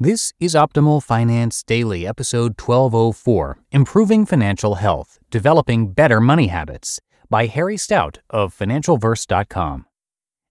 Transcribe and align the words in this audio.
This 0.00 0.32
is 0.40 0.54
Optimal 0.54 1.02
Finance 1.02 1.62
Daily, 1.62 2.06
episode 2.06 2.60
1204 2.60 3.58
Improving 3.70 4.26
Financial 4.26 4.76
Health 4.76 5.20
Developing 5.30 5.92
Better 5.92 6.20
Money 6.20 6.48
Habits 6.48 6.98
by 7.30 7.46
Harry 7.46 7.76
Stout 7.76 8.18
of 8.28 8.56
FinancialVerse.com. 8.56 9.86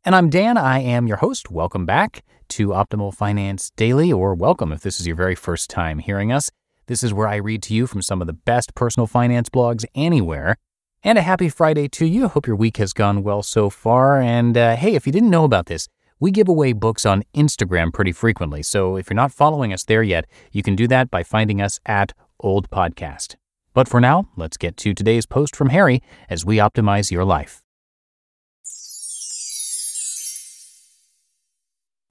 And 0.06 0.16
I'm 0.16 0.30
Dan. 0.30 0.58
I 0.58 0.80
am 0.80 1.06
your 1.06 1.18
host. 1.18 1.52
Welcome 1.52 1.86
back 1.86 2.24
to 2.50 2.70
Optimal 2.70 3.14
Finance 3.14 3.72
Daily, 3.76 4.14
or 4.14 4.36
welcome 4.36 4.72
if 4.72 4.82
this 4.82 5.02
is 5.02 5.08
your 5.08 5.18
very 5.18 5.36
first 5.36 5.70
time 5.70 6.00
hearing 6.00 6.32
us. 6.32 6.50
This 6.86 7.04
is 7.04 7.14
where 7.14 7.28
I 7.28 7.36
read 7.38 7.64
to 7.64 7.74
you 7.74 7.88
from 7.88 8.02
some 8.02 8.22
of 8.22 8.28
the 8.28 8.34
best 8.34 8.74
personal 8.74 9.08
finance 9.08 9.50
blogs 9.50 9.86
anywhere. 9.96 10.56
And 11.04 11.18
a 11.18 11.24
happy 11.24 11.50
Friday 11.50 11.90
to 11.90 12.06
you. 12.06 12.28
Hope 12.28 12.48
your 12.48 12.56
week 12.56 12.78
has 12.78 12.94
gone 12.94 13.24
well 13.24 13.44
so 13.44 13.70
far. 13.70 14.22
And 14.22 14.56
uh, 14.56 14.76
hey, 14.76 14.94
if 14.94 15.06
you 15.06 15.12
didn't 15.12 15.32
know 15.32 15.44
about 15.44 15.66
this, 15.66 15.88
we 16.22 16.32
give 16.32 16.48
away 16.48 16.72
books 16.72 17.06
on 17.06 17.24
Instagram 17.36 17.92
pretty 17.92 18.14
frequently, 18.14 18.64
so 18.64 18.96
if 18.96 19.10
you're 19.10 19.16
not 19.16 19.34
following 19.34 19.74
us 19.74 19.84
there 19.84 20.04
yet, 20.04 20.26
you 20.54 20.64
can 20.64 20.76
do 20.76 20.88
that 20.88 21.12
by 21.12 21.24
finding 21.24 21.62
us 21.62 21.82
at 21.86 22.14
Old 22.40 22.70
Podcast. 22.70 23.36
But 23.74 23.88
for 23.88 24.00
now, 24.00 24.30
let's 24.38 24.56
get 24.56 24.78
to 24.78 24.94
today's 24.94 25.26
post 25.26 25.56
from 25.56 25.70
Harry 25.70 26.02
as 26.30 26.46
we 26.46 26.58
optimize 26.58 27.12
your 27.12 27.26
life. 27.26 27.64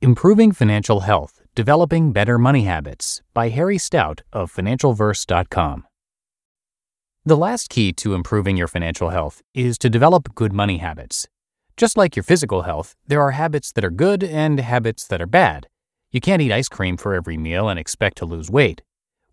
Improving 0.02 0.50
Financial 0.50 1.00
Health 1.00 1.40
Developing 1.54 2.12
Better 2.12 2.38
Money 2.38 2.64
Habits 2.64 3.22
by 3.32 3.50
Harry 3.50 3.76
Stout 3.76 4.22
of 4.32 4.52
FinancialVerse.com. 4.52 5.84
The 7.24 7.36
last 7.36 7.68
key 7.68 7.92
to 7.92 8.14
improving 8.14 8.56
your 8.56 8.66
financial 8.66 9.10
health 9.10 9.42
is 9.54 9.76
to 9.78 9.90
develop 9.90 10.34
good 10.34 10.52
money 10.52 10.78
habits. 10.78 11.28
Just 11.80 11.96
like 11.96 12.14
your 12.14 12.24
physical 12.24 12.64
health, 12.64 12.94
there 13.06 13.22
are 13.22 13.30
habits 13.30 13.72
that 13.72 13.86
are 13.86 13.90
good 13.90 14.22
and 14.22 14.60
habits 14.60 15.06
that 15.06 15.22
are 15.22 15.26
bad. 15.26 15.66
You 16.12 16.20
can't 16.20 16.42
eat 16.42 16.52
ice 16.52 16.68
cream 16.68 16.98
for 16.98 17.14
every 17.14 17.38
meal 17.38 17.70
and 17.70 17.78
expect 17.78 18.18
to 18.18 18.26
lose 18.26 18.50
weight. 18.50 18.82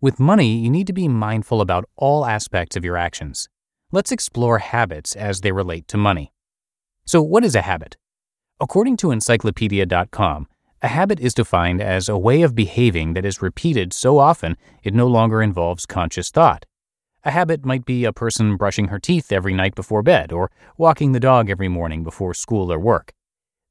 With 0.00 0.18
money, 0.18 0.56
you 0.56 0.70
need 0.70 0.86
to 0.86 0.94
be 0.94 1.08
mindful 1.08 1.60
about 1.60 1.84
all 1.94 2.24
aspects 2.24 2.74
of 2.74 2.86
your 2.86 2.96
actions. 2.96 3.50
Let's 3.92 4.12
explore 4.12 4.60
habits 4.60 5.14
as 5.14 5.42
they 5.42 5.52
relate 5.52 5.88
to 5.88 5.98
money. 5.98 6.32
So, 7.04 7.20
what 7.20 7.44
is 7.44 7.54
a 7.54 7.60
habit? 7.60 7.98
According 8.58 8.96
to 8.98 9.10
Encyclopedia.com, 9.10 10.48
a 10.80 10.88
habit 10.88 11.20
is 11.20 11.34
defined 11.34 11.82
as 11.82 12.08
a 12.08 12.16
way 12.16 12.40
of 12.40 12.54
behaving 12.54 13.12
that 13.12 13.26
is 13.26 13.42
repeated 13.42 13.92
so 13.92 14.16
often 14.16 14.56
it 14.82 14.94
no 14.94 15.06
longer 15.06 15.42
involves 15.42 15.84
conscious 15.84 16.30
thought. 16.30 16.64
A 17.24 17.32
habit 17.32 17.64
might 17.64 17.84
be 17.84 18.04
a 18.04 18.12
person 18.12 18.56
brushing 18.56 18.88
her 18.88 18.98
teeth 18.98 19.32
every 19.32 19.52
night 19.52 19.74
before 19.74 20.02
bed 20.02 20.32
or 20.32 20.50
walking 20.76 21.12
the 21.12 21.20
dog 21.20 21.50
every 21.50 21.68
morning 21.68 22.04
before 22.04 22.32
school 22.32 22.72
or 22.72 22.78
work. 22.78 23.12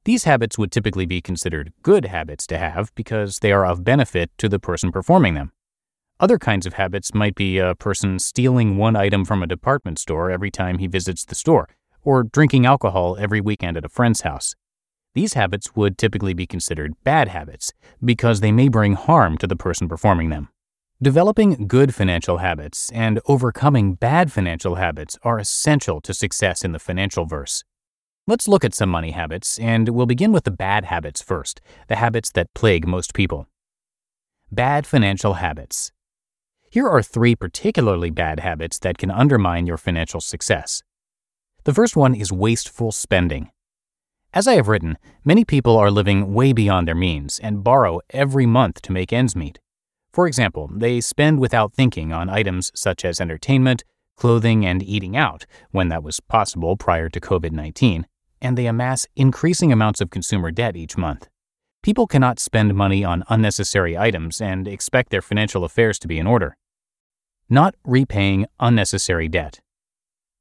These 0.04 0.26
habits 0.26 0.58
would 0.58 0.72
typically 0.72 1.06
be 1.06 1.22
considered 1.22 1.72
good 1.82 2.06
habits 2.06 2.46
to 2.48 2.58
have 2.58 2.94
because 2.96 3.40
they 3.40 3.52
are 3.52 3.66
of 3.66 3.84
benefit 3.84 4.32
to 4.38 4.50
the 4.50 4.60
person 4.60 4.92
performing 4.92 5.34
them. 5.34 5.52
Other 6.20 6.38
kinds 6.38 6.66
of 6.66 6.74
habits 6.74 7.14
might 7.14 7.36
be 7.36 7.58
a 7.58 7.76
person 7.76 8.20
stealing 8.20 8.78
one 8.78 8.96
item 8.96 9.24
from 9.24 9.44
a 9.44 9.48
department 9.48 10.00
store 10.00 10.32
every 10.32 10.52
time 10.52 10.80
he 10.80 10.88
visits 10.88 11.24
the 11.24 11.36
store, 11.36 11.70
or 12.04 12.24
drinking 12.24 12.66
alcohol 12.66 13.18
every 13.20 13.40
weekend 13.40 13.78
at 13.78 13.86
a 13.86 13.90
friend's 13.90 14.22
house. 14.22 14.56
These 15.14 15.34
habits 15.34 15.76
would 15.76 15.98
typically 15.98 16.34
be 16.34 16.48
considered 16.48 16.94
bad 17.04 17.28
habits 17.28 17.72
because 18.04 18.40
they 18.40 18.52
may 18.52 18.68
bring 18.68 18.94
harm 18.94 19.38
to 19.38 19.48
the 19.48 19.56
person 19.56 19.88
performing 19.88 20.30
them. 20.30 20.50
Developing 21.00 21.68
good 21.68 21.94
financial 21.94 22.40
habits 22.40 22.92
and 22.92 23.20
overcoming 23.28 23.94
bad 23.94 24.32
financial 24.32 24.76
habits 24.76 25.16
are 25.22 25.38
essential 25.38 26.02
to 26.02 26.12
success 26.12 26.66
in 26.66 26.72
the 26.72 26.80
financial 26.80 27.26
verse. 27.26 27.64
Let's 28.26 28.48
look 28.48 28.66
at 28.66 28.74
some 28.74 28.90
money 28.90 29.12
habits, 29.12 29.60
and 29.60 29.90
we'll 29.90 30.08
begin 30.08 30.32
with 30.32 30.44
the 30.44 30.50
bad 30.50 30.86
habits 30.86 31.22
first, 31.22 31.62
the 31.88 31.98
habits 31.98 32.32
that 32.32 32.52
plague 32.56 32.88
most 32.88 33.14
people. 33.14 33.48
Bad 34.52 34.88
financial 34.88 35.36
habits. 35.36 35.92
Here 36.72 36.88
are 36.88 37.04
three 37.04 37.36
particularly 37.36 38.10
bad 38.10 38.40
habits 38.40 38.80
that 38.80 38.98
can 38.98 39.12
undermine 39.12 39.68
your 39.68 39.78
financial 39.78 40.20
success. 40.20 40.82
The 41.66 41.76
first 41.76 41.96
one 41.96 42.16
is 42.16 42.32
wasteful 42.32 42.92
spending. 42.92 43.52
As 44.34 44.48
I 44.48 44.56
have 44.56 44.68
written, 44.68 44.98
many 45.24 45.46
people 45.46 45.78
are 45.78 45.92
living 45.92 46.34
way 46.34 46.54
beyond 46.54 46.88
their 46.88 46.96
means 46.96 47.38
and 47.38 47.64
borrow 47.64 48.00
every 48.10 48.48
month 48.48 48.82
to 48.82 48.92
make 48.92 49.14
ends 49.14 49.36
meet. 49.36 49.60
For 50.18 50.26
example, 50.26 50.68
they 50.74 51.00
spend 51.00 51.40
without 51.40 51.76
thinking 51.76 52.12
on 52.12 52.28
items 52.28 52.72
such 52.74 53.06
as 53.06 53.22
entertainment, 53.22 53.84
clothing, 54.16 54.66
and 54.66 54.82
eating 54.82 55.16
out, 55.16 55.46
when 55.70 55.90
that 55.90 56.02
was 56.02 56.20
possible 56.22 56.76
prior 56.76 57.08
to 57.08 57.20
COVID 57.20 57.52
19, 57.52 58.08
and 58.42 58.58
they 58.58 58.66
amass 58.66 59.06
increasing 59.16 59.72
amounts 59.72 60.02
of 60.02 60.10
consumer 60.10 60.50
debt 60.50 60.76
each 60.76 60.98
month. 60.98 61.28
People 61.84 62.08
cannot 62.08 62.40
spend 62.40 62.74
money 62.74 63.04
on 63.04 63.26
unnecessary 63.30 63.96
items 63.96 64.42
and 64.42 64.68
expect 64.68 65.12
their 65.12 65.22
financial 65.22 65.64
affairs 65.64 66.00
to 66.00 66.08
be 66.08 66.18
in 66.18 66.26
order. 66.26 66.58
Not 67.48 67.76
repaying 67.86 68.48
unnecessary 68.60 69.28
debt. 69.28 69.60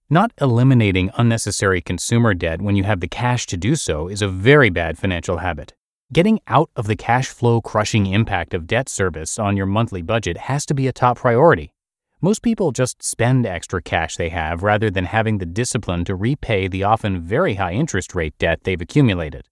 Not 0.08 0.32
eliminating 0.40 1.10
unnecessary 1.18 1.82
consumer 1.82 2.32
debt 2.32 2.62
when 2.62 2.76
you 2.76 2.84
have 2.84 3.00
the 3.00 3.08
cash 3.08 3.44
to 3.48 3.58
do 3.58 3.76
so 3.76 4.08
is 4.08 4.22
a 4.22 4.28
very 4.28 4.70
bad 4.70 4.96
financial 4.96 5.36
habit. 5.36 5.74
Getting 6.12 6.38
out 6.46 6.70
of 6.76 6.86
the 6.86 6.94
cash 6.94 7.26
flow 7.26 7.60
crushing 7.60 8.06
impact 8.06 8.54
of 8.54 8.68
debt 8.68 8.88
service 8.88 9.40
on 9.40 9.56
your 9.56 9.66
monthly 9.66 10.02
budget 10.02 10.36
has 10.36 10.64
to 10.66 10.74
be 10.74 10.86
a 10.86 10.92
top 10.92 11.18
priority. 11.18 11.74
Most 12.20 12.42
people 12.42 12.70
just 12.70 13.02
spend 13.02 13.44
extra 13.44 13.82
cash 13.82 14.14
they 14.14 14.28
have 14.28 14.62
rather 14.62 14.88
than 14.88 15.06
having 15.06 15.38
the 15.38 15.46
discipline 15.46 16.04
to 16.04 16.14
repay 16.14 16.68
the 16.68 16.84
often 16.84 17.20
very 17.20 17.54
high 17.54 17.72
interest 17.72 18.14
rate 18.14 18.38
debt 18.38 18.60
they've 18.62 18.80
accumulated. 18.80 19.48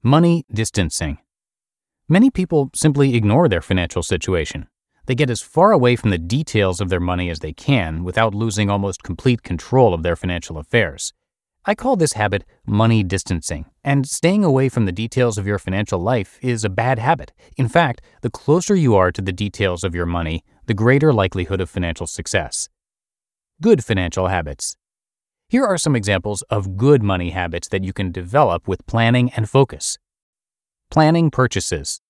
Money 0.00 0.46
distancing. 0.52 1.18
Many 2.08 2.30
people 2.30 2.70
simply 2.72 3.16
ignore 3.16 3.48
their 3.48 3.60
financial 3.60 4.04
situation. 4.04 4.68
They 5.06 5.16
get 5.16 5.28
as 5.28 5.42
far 5.42 5.72
away 5.72 5.96
from 5.96 6.10
the 6.10 6.18
details 6.18 6.80
of 6.80 6.88
their 6.88 7.00
money 7.00 7.28
as 7.30 7.40
they 7.40 7.52
can 7.52 8.04
without 8.04 8.32
losing 8.32 8.70
almost 8.70 9.02
complete 9.02 9.42
control 9.42 9.92
of 9.92 10.04
their 10.04 10.14
financial 10.14 10.56
affairs. 10.56 11.12
I 11.66 11.74
call 11.74 11.96
this 11.96 12.12
habit 12.12 12.44
money 12.66 13.02
distancing, 13.02 13.64
and 13.82 14.06
staying 14.06 14.44
away 14.44 14.68
from 14.68 14.84
the 14.84 14.92
details 14.92 15.38
of 15.38 15.46
your 15.46 15.58
financial 15.58 15.98
life 15.98 16.38
is 16.42 16.62
a 16.62 16.68
bad 16.68 16.98
habit. 16.98 17.32
In 17.56 17.68
fact, 17.68 18.02
the 18.20 18.28
closer 18.28 18.74
you 18.74 18.94
are 18.96 19.10
to 19.10 19.22
the 19.22 19.32
details 19.32 19.82
of 19.82 19.94
your 19.94 20.04
money, 20.04 20.44
the 20.66 20.74
greater 20.74 21.10
likelihood 21.10 21.62
of 21.62 21.70
financial 21.70 22.06
success. 22.06 22.68
Good 23.62 23.82
financial 23.82 24.28
habits. 24.28 24.76
Here 25.48 25.64
are 25.64 25.78
some 25.78 25.96
examples 25.96 26.42
of 26.50 26.76
good 26.76 27.02
money 27.02 27.30
habits 27.30 27.68
that 27.68 27.82
you 27.82 27.94
can 27.94 28.12
develop 28.12 28.68
with 28.68 28.86
planning 28.86 29.30
and 29.34 29.48
focus. 29.48 29.96
Planning 30.90 31.30
purchases. 31.30 32.02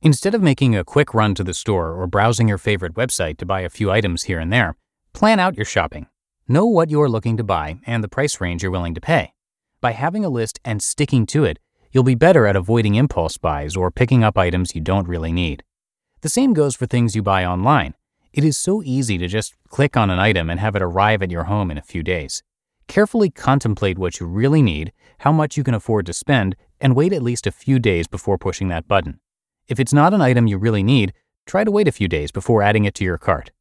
Instead 0.00 0.34
of 0.34 0.42
making 0.42 0.74
a 0.74 0.84
quick 0.84 1.12
run 1.12 1.34
to 1.34 1.44
the 1.44 1.52
store 1.52 1.92
or 1.92 2.06
browsing 2.06 2.48
your 2.48 2.58
favorite 2.58 2.94
website 2.94 3.36
to 3.36 3.46
buy 3.46 3.60
a 3.60 3.68
few 3.68 3.90
items 3.90 4.22
here 4.24 4.38
and 4.38 4.50
there, 4.50 4.76
plan 5.12 5.38
out 5.38 5.56
your 5.56 5.66
shopping. 5.66 6.06
Know 6.52 6.66
what 6.66 6.90
you 6.90 7.00
are 7.00 7.08
looking 7.08 7.38
to 7.38 7.44
buy 7.44 7.78
and 7.86 8.04
the 8.04 8.10
price 8.10 8.38
range 8.38 8.62
you're 8.62 8.70
willing 8.70 8.92
to 8.92 9.00
pay. 9.00 9.32
By 9.80 9.92
having 9.92 10.22
a 10.22 10.28
list 10.28 10.60
and 10.66 10.82
sticking 10.82 11.24
to 11.28 11.44
it, 11.44 11.58
you'll 11.92 12.04
be 12.04 12.14
better 12.14 12.46
at 12.46 12.56
avoiding 12.56 12.94
impulse 12.94 13.38
buys 13.38 13.74
or 13.74 13.90
picking 13.90 14.22
up 14.22 14.36
items 14.36 14.74
you 14.74 14.82
don't 14.82 15.08
really 15.08 15.32
need. 15.32 15.64
The 16.20 16.28
same 16.28 16.52
goes 16.52 16.76
for 16.76 16.84
things 16.84 17.16
you 17.16 17.22
buy 17.22 17.46
online. 17.46 17.94
It 18.34 18.44
is 18.44 18.58
so 18.58 18.82
easy 18.82 19.16
to 19.16 19.28
just 19.28 19.54
click 19.70 19.96
on 19.96 20.10
an 20.10 20.18
item 20.18 20.50
and 20.50 20.60
have 20.60 20.76
it 20.76 20.82
arrive 20.82 21.22
at 21.22 21.30
your 21.30 21.44
home 21.44 21.70
in 21.70 21.78
a 21.78 21.82
few 21.82 22.02
days. 22.02 22.42
Carefully 22.86 23.30
contemplate 23.30 23.96
what 23.96 24.20
you 24.20 24.26
really 24.26 24.60
need, 24.60 24.92
how 25.20 25.32
much 25.32 25.56
you 25.56 25.64
can 25.64 25.72
afford 25.72 26.04
to 26.04 26.12
spend, 26.12 26.54
and 26.82 26.94
wait 26.94 27.14
at 27.14 27.22
least 27.22 27.46
a 27.46 27.50
few 27.50 27.78
days 27.78 28.06
before 28.06 28.36
pushing 28.36 28.68
that 28.68 28.86
button. 28.86 29.20
If 29.68 29.80
it's 29.80 29.94
not 29.94 30.12
an 30.12 30.20
item 30.20 30.46
you 30.46 30.58
really 30.58 30.82
need, 30.82 31.14
try 31.46 31.64
to 31.64 31.70
wait 31.70 31.88
a 31.88 31.92
few 31.92 32.08
days 32.08 32.30
before 32.30 32.60
adding 32.60 32.84
it 32.84 32.94
to 32.96 33.04
your 33.04 33.16
cart. 33.16 33.52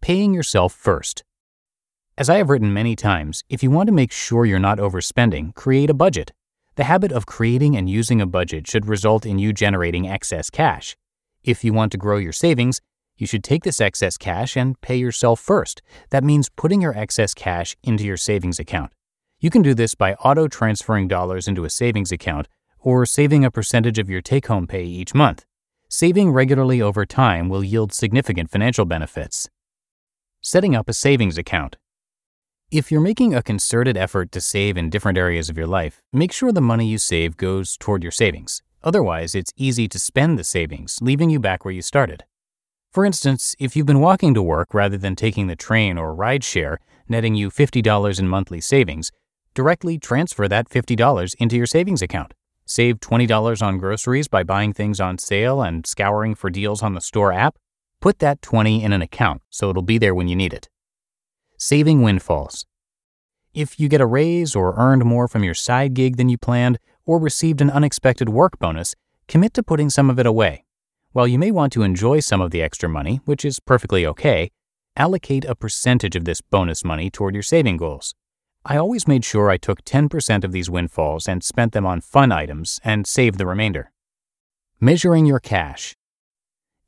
Paying 0.00 0.34
yourself 0.34 0.72
first. 0.72 1.22
As 2.20 2.28
I 2.28 2.36
have 2.36 2.50
written 2.50 2.74
many 2.74 2.96
times, 2.96 3.44
if 3.48 3.62
you 3.62 3.70
want 3.70 3.86
to 3.86 3.94
make 3.94 4.12
sure 4.12 4.44
you're 4.44 4.58
not 4.58 4.76
overspending, 4.76 5.54
create 5.54 5.88
a 5.88 5.94
budget. 5.94 6.32
The 6.74 6.84
habit 6.84 7.12
of 7.12 7.24
creating 7.24 7.78
and 7.78 7.88
using 7.88 8.20
a 8.20 8.26
budget 8.26 8.66
should 8.66 8.84
result 8.84 9.24
in 9.24 9.38
you 9.38 9.54
generating 9.54 10.06
excess 10.06 10.50
cash. 10.50 10.98
If 11.42 11.64
you 11.64 11.72
want 11.72 11.92
to 11.92 11.96
grow 11.96 12.18
your 12.18 12.34
savings, 12.34 12.82
you 13.16 13.26
should 13.26 13.42
take 13.42 13.64
this 13.64 13.80
excess 13.80 14.18
cash 14.18 14.54
and 14.54 14.78
pay 14.82 14.96
yourself 14.96 15.40
first. 15.40 15.80
That 16.10 16.22
means 16.22 16.50
putting 16.50 16.82
your 16.82 16.94
excess 16.94 17.32
cash 17.32 17.74
into 17.82 18.04
your 18.04 18.18
savings 18.18 18.58
account. 18.58 18.92
You 19.38 19.48
can 19.48 19.62
do 19.62 19.72
this 19.72 19.94
by 19.94 20.12
auto 20.16 20.46
transferring 20.46 21.08
dollars 21.08 21.48
into 21.48 21.64
a 21.64 21.70
savings 21.70 22.12
account 22.12 22.48
or 22.80 23.06
saving 23.06 23.46
a 23.46 23.50
percentage 23.50 23.98
of 23.98 24.10
your 24.10 24.20
take 24.20 24.48
home 24.48 24.66
pay 24.66 24.84
each 24.84 25.14
month. 25.14 25.46
Saving 25.88 26.32
regularly 26.32 26.82
over 26.82 27.06
time 27.06 27.48
will 27.48 27.64
yield 27.64 27.94
significant 27.94 28.50
financial 28.50 28.84
benefits. 28.84 29.48
Setting 30.42 30.74
up 30.74 30.86
a 30.86 30.92
savings 30.92 31.38
account. 31.38 31.78
If 32.72 32.92
you're 32.92 33.00
making 33.00 33.34
a 33.34 33.42
concerted 33.42 33.96
effort 33.96 34.30
to 34.30 34.40
save 34.40 34.76
in 34.76 34.90
different 34.90 35.18
areas 35.18 35.50
of 35.50 35.58
your 35.58 35.66
life, 35.66 36.02
make 36.12 36.30
sure 36.30 36.52
the 36.52 36.60
money 36.60 36.86
you 36.86 36.98
save 36.98 37.36
goes 37.36 37.76
toward 37.76 38.04
your 38.04 38.12
savings. 38.12 38.62
Otherwise, 38.84 39.34
it's 39.34 39.52
easy 39.56 39.88
to 39.88 39.98
spend 39.98 40.38
the 40.38 40.44
savings, 40.44 41.00
leaving 41.02 41.30
you 41.30 41.40
back 41.40 41.64
where 41.64 41.74
you 41.74 41.82
started. 41.82 42.22
For 42.92 43.04
instance, 43.04 43.56
if 43.58 43.74
you've 43.74 43.88
been 43.88 43.98
walking 43.98 44.34
to 44.34 44.42
work 44.42 44.72
rather 44.72 44.96
than 44.96 45.16
taking 45.16 45.48
the 45.48 45.56
train 45.56 45.98
or 45.98 46.14
rideshare, 46.14 46.76
netting 47.08 47.34
you 47.34 47.50
$50 47.50 48.20
in 48.20 48.28
monthly 48.28 48.60
savings, 48.60 49.10
directly 49.52 49.98
transfer 49.98 50.46
that 50.46 50.70
$50 50.70 51.34
into 51.40 51.56
your 51.56 51.66
savings 51.66 52.02
account. 52.02 52.34
Save 52.66 53.00
$20 53.00 53.66
on 53.66 53.78
groceries 53.78 54.28
by 54.28 54.44
buying 54.44 54.72
things 54.72 55.00
on 55.00 55.18
sale 55.18 55.60
and 55.60 55.88
scouring 55.88 56.36
for 56.36 56.50
deals 56.50 56.84
on 56.84 56.94
the 56.94 57.00
store 57.00 57.32
app. 57.32 57.56
Put 58.00 58.20
that 58.20 58.42
20 58.42 58.84
in 58.84 58.92
an 58.92 59.02
account 59.02 59.42
so 59.50 59.70
it'll 59.70 59.82
be 59.82 59.98
there 59.98 60.14
when 60.14 60.28
you 60.28 60.36
need 60.36 60.52
it. 60.52 60.68
Saving 61.62 62.00
windfalls. 62.00 62.64
If 63.52 63.78
you 63.78 63.90
get 63.90 64.00
a 64.00 64.06
raise 64.06 64.56
or 64.56 64.74
earned 64.78 65.04
more 65.04 65.28
from 65.28 65.44
your 65.44 65.52
side 65.52 65.92
gig 65.92 66.16
than 66.16 66.30
you 66.30 66.38
planned 66.38 66.78
or 67.04 67.20
received 67.20 67.60
an 67.60 67.68
unexpected 67.68 68.30
work 68.30 68.58
bonus, 68.58 68.94
commit 69.28 69.52
to 69.52 69.62
putting 69.62 69.90
some 69.90 70.08
of 70.08 70.18
it 70.18 70.24
away 70.24 70.64
while 71.12 71.28
you 71.28 71.38
may 71.38 71.50
want 71.50 71.70
to 71.74 71.82
enjoy 71.82 72.20
some 72.20 72.40
of 72.40 72.50
the 72.50 72.62
extra 72.62 72.88
money, 72.88 73.20
which 73.26 73.44
is 73.44 73.60
perfectly 73.60 74.06
okay, 74.06 74.50
allocate 74.96 75.44
a 75.44 75.54
percentage 75.54 76.16
of 76.16 76.24
this 76.24 76.40
bonus 76.40 76.82
money 76.82 77.10
toward 77.10 77.34
your 77.34 77.42
saving 77.42 77.76
goals. 77.76 78.14
I 78.64 78.78
always 78.78 79.06
made 79.06 79.26
sure 79.26 79.50
I 79.50 79.58
took 79.58 79.84
10% 79.84 80.44
of 80.44 80.52
these 80.52 80.70
windfalls 80.70 81.28
and 81.28 81.44
spent 81.44 81.72
them 81.74 81.84
on 81.84 82.00
fun 82.00 82.32
items 82.32 82.80
and 82.82 83.06
saved 83.06 83.36
the 83.36 83.46
remainder. 83.46 83.92
Measuring 84.80 85.26
your 85.26 85.40
cash. 85.40 85.94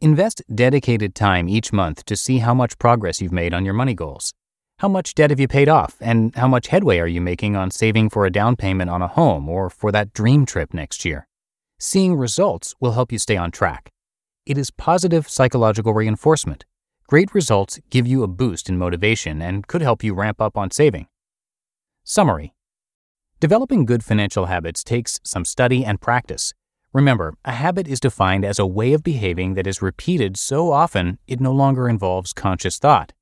Invest 0.00 0.40
dedicated 0.54 1.14
time 1.14 1.46
each 1.46 1.74
month 1.74 2.06
to 2.06 2.16
see 2.16 2.38
how 2.38 2.54
much 2.54 2.78
progress 2.78 3.20
you've 3.20 3.32
made 3.32 3.52
on 3.52 3.66
your 3.66 3.74
money 3.74 3.92
goals. 3.92 4.32
How 4.82 4.88
much 4.88 5.14
debt 5.14 5.30
have 5.30 5.38
you 5.38 5.46
paid 5.46 5.68
off, 5.68 5.94
and 6.00 6.34
how 6.34 6.48
much 6.48 6.66
headway 6.66 6.98
are 6.98 7.06
you 7.06 7.20
making 7.20 7.54
on 7.54 7.70
saving 7.70 8.10
for 8.10 8.26
a 8.26 8.32
down 8.32 8.56
payment 8.56 8.90
on 8.90 9.00
a 9.00 9.06
home 9.06 9.48
or 9.48 9.70
for 9.70 9.92
that 9.92 10.12
dream 10.12 10.44
trip 10.44 10.74
next 10.74 11.04
year? 11.04 11.28
Seeing 11.78 12.16
results 12.16 12.74
will 12.80 12.90
help 12.90 13.12
you 13.12 13.18
stay 13.20 13.36
on 13.36 13.52
track. 13.52 13.92
It 14.44 14.58
is 14.58 14.72
positive 14.72 15.28
psychological 15.28 15.94
reinforcement. 15.94 16.64
Great 17.06 17.32
results 17.32 17.78
give 17.90 18.08
you 18.08 18.24
a 18.24 18.26
boost 18.26 18.68
in 18.68 18.76
motivation 18.76 19.40
and 19.40 19.68
could 19.68 19.82
help 19.82 20.02
you 20.02 20.14
ramp 20.14 20.40
up 20.40 20.58
on 20.58 20.72
saving. 20.72 21.06
Summary 22.02 22.52
Developing 23.38 23.84
good 23.84 24.02
financial 24.02 24.46
habits 24.46 24.82
takes 24.82 25.20
some 25.22 25.44
study 25.44 25.84
and 25.84 26.00
practice. 26.00 26.54
Remember, 26.92 27.34
a 27.44 27.52
habit 27.52 27.86
is 27.86 28.00
defined 28.00 28.44
as 28.44 28.58
a 28.58 28.66
way 28.66 28.94
of 28.94 29.04
behaving 29.04 29.54
that 29.54 29.68
is 29.68 29.80
repeated 29.80 30.36
so 30.36 30.72
often 30.72 31.20
it 31.28 31.40
no 31.40 31.52
longer 31.52 31.88
involves 31.88 32.32
conscious 32.32 32.80
thought. 32.80 33.12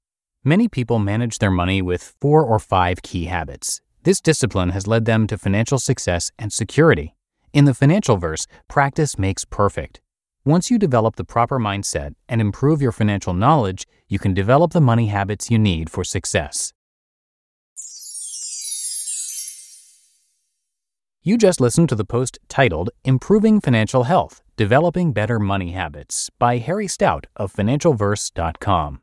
Many 0.43 0.69
people 0.69 0.99
manage 0.99 1.39
their 1.39 1.51
money 1.51 1.83
with 1.83 2.15
four 2.19 2.43
or 2.43 2.59
five 2.59 3.03
key 3.03 3.27
habits. 3.27 3.83
This 4.05 4.23
discipline 4.23 4.71
has 4.71 4.87
led 4.87 5.05
them 5.05 5.27
to 5.27 5.37
financial 5.37 5.79
success 5.79 6.33
and 6.39 6.51
security. 6.51 7.15
In 7.53 7.67
the 7.67 7.75
financial 7.75 8.17
verse, 8.17 8.47
practice 8.67 9.19
makes 9.19 9.45
perfect. 9.45 10.01
Once 10.43 10.71
you 10.71 10.79
develop 10.79 11.17
the 11.17 11.25
proper 11.25 11.59
mindset 11.59 12.15
and 12.27 12.41
improve 12.41 12.81
your 12.81 12.91
financial 12.91 13.35
knowledge, 13.35 13.87
you 14.09 14.19
can 14.19 14.33
develop 14.33 14.73
the 14.73 14.81
money 14.81 15.09
habits 15.09 15.51
you 15.51 15.59
need 15.59 15.91
for 15.91 16.05
success. 16.05 16.73
You 21.23 21.37
just 21.37 21.61
listened 21.61 21.91
to 21.91 21.95
the 21.95 22.07
post 22.07 22.39
titled 22.49 22.89
Improving 23.05 23.61
Financial 23.61 24.05
Health 24.05 24.41
Developing 24.57 25.13
Better 25.13 25.39
Money 25.39 25.73
Habits 25.73 26.31
by 26.39 26.57
Harry 26.57 26.89
Stout 26.89 27.27
of 27.37 27.53
FinancialVerse.com. 27.53 29.03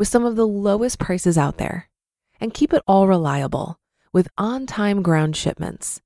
with 0.00 0.08
some 0.08 0.24
of 0.24 0.34
the 0.34 0.48
lowest 0.48 0.98
prices 0.98 1.36
out 1.36 1.58
there 1.58 1.90
and 2.40 2.54
keep 2.54 2.72
it 2.72 2.82
all 2.88 3.06
reliable 3.06 3.78
with 4.14 4.26
on 4.38 4.64
time 4.64 5.02
ground 5.02 5.36
shipments. 5.36 6.00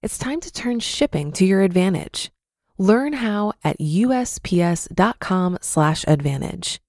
It's 0.00 0.16
time 0.16 0.38
to 0.40 0.52
turn 0.52 0.78
shipping 0.78 1.32
to 1.32 1.44
your 1.44 1.62
advantage. 1.62 2.30
Learn 2.78 3.14
how 3.14 3.54
at 3.64 3.80
usps.com/advantage. 3.80 6.80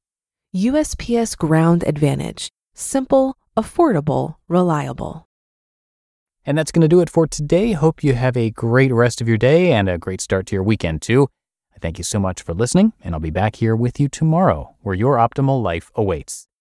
USPS 0.56 1.36
Ground 1.36 1.84
Advantage: 1.88 2.52
simple, 2.76 3.36
affordable, 3.58 4.36
reliable. 4.48 5.28
And 6.46 6.56
that's 6.56 6.72
going 6.72 6.84
to 6.84 6.88
do 6.88 7.02
it 7.02 7.10
for 7.10 7.26
today. 7.26 7.72
Hope 7.72 8.04
you 8.04 8.14
have 8.14 8.38
a 8.38 8.52
great 8.52 8.94
rest 8.94 9.22
of 9.22 9.28
your 9.28 9.38
day 9.38 9.72
and 9.72 9.90
a 9.90 9.98
great 9.98 10.22
start 10.22 10.46
to 10.48 10.56
your 10.56 10.62
weekend 10.62 11.02
too. 11.02 11.30
Thank 11.84 11.98
you 11.98 12.06
so 12.06 12.18
much 12.18 12.42
for 12.42 12.54
listening, 12.54 12.94
and 13.04 13.14
I'll 13.14 13.20
be 13.20 13.30
back 13.30 13.58
here 13.58 13.76
with 13.76 14.00
you 14.00 14.08
tomorrow 14.08 14.74
where 14.84 14.96
your 14.96 15.18
optimal 15.18 15.62
life 15.62 15.92
awaits. 15.96 16.48